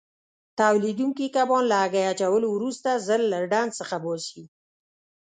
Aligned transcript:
تولیدوونکي 0.59 1.25
کبان 1.35 1.63
له 1.69 1.75
هګۍ 1.83 2.03
اچولو 2.11 2.47
وروسته 2.51 2.89
ژر 3.05 3.21
له 3.31 3.39
ډنډ 3.51 3.71
څخه 3.79 3.95
باسي. 4.03 4.43